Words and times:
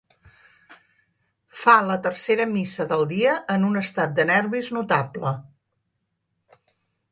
Fa 1.63 1.75
la 1.89 1.97
tercera 2.07 2.47
missa 2.55 2.87
del 2.93 3.05
dia 3.13 3.37
en 3.57 3.69
un 3.69 3.79
estat 3.83 4.17
de 4.21 4.27
nervis 4.33 4.73
notable. 4.81 5.37